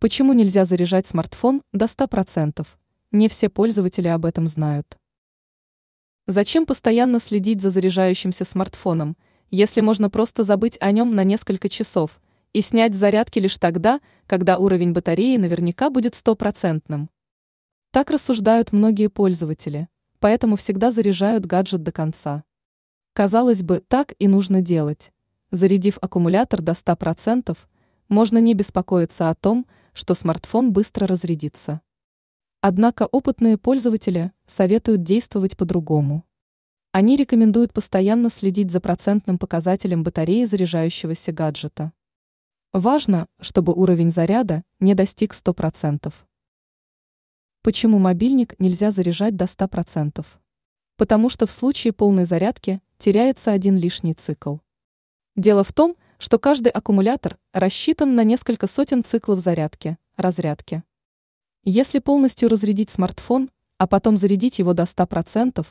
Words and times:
Почему 0.00 0.32
нельзя 0.32 0.64
заряжать 0.64 1.06
смартфон 1.06 1.60
до 1.74 1.84
100%? 1.84 2.66
Не 3.10 3.28
все 3.28 3.50
пользователи 3.50 4.08
об 4.08 4.24
этом 4.24 4.46
знают. 4.46 4.96
Зачем 6.26 6.64
постоянно 6.64 7.20
следить 7.20 7.60
за 7.60 7.68
заряжающимся 7.68 8.46
смартфоном, 8.46 9.18
если 9.50 9.82
можно 9.82 10.08
просто 10.08 10.42
забыть 10.42 10.78
о 10.80 10.90
нем 10.90 11.14
на 11.14 11.22
несколько 11.22 11.68
часов 11.68 12.18
и 12.54 12.62
снять 12.62 12.94
зарядки 12.94 13.40
лишь 13.40 13.58
тогда, 13.58 14.00
когда 14.26 14.56
уровень 14.56 14.92
батареи 14.92 15.36
наверняка 15.36 15.90
будет 15.90 16.14
стопроцентным? 16.14 17.10
Так 17.90 18.08
рассуждают 18.08 18.72
многие 18.72 19.08
пользователи, 19.08 19.86
поэтому 20.18 20.56
всегда 20.56 20.90
заряжают 20.90 21.44
гаджет 21.44 21.82
до 21.82 21.92
конца. 21.92 22.44
Казалось 23.12 23.62
бы, 23.62 23.84
так 23.86 24.14
и 24.18 24.28
нужно 24.28 24.62
делать. 24.62 25.12
Зарядив 25.50 25.98
аккумулятор 26.00 26.62
до 26.62 26.72
100%, 26.72 27.54
можно 28.08 28.38
не 28.38 28.54
беспокоиться 28.54 29.28
о 29.28 29.34
том, 29.34 29.66
что 29.66 29.79
смартфон 30.14 30.72
быстро 30.72 31.06
разрядится. 31.06 31.80
Однако 32.60 33.06
опытные 33.06 33.56
пользователи 33.56 34.32
советуют 34.46 35.02
действовать 35.02 35.56
по-другому. 35.56 36.24
Они 36.92 37.16
рекомендуют 37.16 37.72
постоянно 37.72 38.30
следить 38.30 38.70
за 38.70 38.80
процентным 38.80 39.38
показателем 39.38 40.02
батареи 40.02 40.44
заряжающегося 40.44 41.32
гаджета. 41.32 41.92
Важно, 42.72 43.28
чтобы 43.40 43.72
уровень 43.72 44.10
заряда 44.10 44.64
не 44.78 44.94
достиг 44.94 45.32
100%. 45.32 46.12
Почему 47.62 47.98
мобильник 47.98 48.58
нельзя 48.58 48.90
заряжать 48.90 49.36
до 49.36 49.44
100%? 49.44 50.24
Потому 50.96 51.28
что 51.28 51.46
в 51.46 51.50
случае 51.50 51.92
полной 51.92 52.24
зарядки 52.24 52.80
теряется 52.98 53.52
один 53.52 53.76
лишний 53.76 54.14
цикл. 54.14 54.58
Дело 55.36 55.64
в 55.64 55.72
том, 55.72 55.96
что 56.20 56.38
каждый 56.38 56.68
аккумулятор 56.68 57.38
рассчитан 57.54 58.14
на 58.14 58.24
несколько 58.24 58.66
сотен 58.66 59.02
циклов 59.02 59.40
зарядки, 59.40 59.96
разрядки. 60.18 60.82
Если 61.64 61.98
полностью 61.98 62.50
разрядить 62.50 62.90
смартфон, 62.90 63.50
а 63.78 63.86
потом 63.86 64.18
зарядить 64.18 64.58
его 64.58 64.74
до 64.74 64.82
100%, 64.82 65.66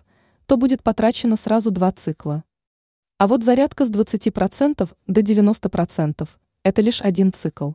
то 0.47 0.57
будет 0.57 0.81
потрачено 0.81 1.35
сразу 1.35 1.69
два 1.69 1.91
цикла. 1.91 2.43
А 3.19 3.27
вот 3.27 3.43
зарядка 3.43 3.85
с 3.85 3.91
20% 3.91 4.89
до 5.05 5.21
90%– 5.21 6.27
это 6.63 6.81
лишь 6.81 7.03
один 7.03 7.31
цикл. 7.31 7.73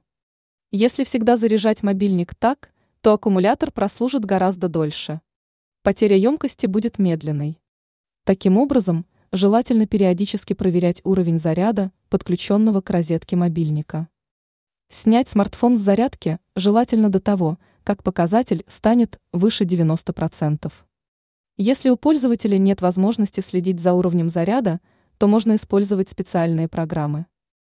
Если 0.72 1.04
всегда 1.04 1.36
заряжать 1.36 1.84
мобильник 1.84 2.34
так, 2.34 2.72
то 3.02 3.12
аккумулятор 3.12 3.70
прослужит 3.70 4.24
гораздо 4.24 4.68
дольше. 4.68 5.20
Потеря 5.82 6.16
емкости 6.16 6.66
будет 6.66 6.98
медленной. 6.98 7.60
Таким 8.24 8.58
образом, 8.58 9.06
желательно 9.34 9.88
периодически 9.88 10.52
проверять 10.52 11.00
уровень 11.02 11.40
заряда, 11.40 11.90
подключенного 12.08 12.80
к 12.80 12.90
розетке 12.90 13.34
мобильника. 13.34 14.08
Снять 14.88 15.28
смартфон 15.28 15.77
с 15.77 15.80
зарядки 15.80 16.38
желательно 16.54 17.10
до 17.10 17.18
того, 17.18 17.58
как 17.82 18.05
показатель 18.05 18.64
станет 18.68 19.18
выше 19.32 19.64
90%. 19.64 20.72
Если 21.56 21.90
у 21.90 21.96
пользователя 21.96 22.58
нет 22.58 22.80
возможности 22.80 23.40
следить 23.40 23.80
за 23.80 23.92
уровнем 23.92 24.28
заряда, 24.28 24.80
то 25.18 25.27
можно 25.27 25.56
использовать 25.56 26.08
специальные 26.08 26.68
программы. 26.68 27.27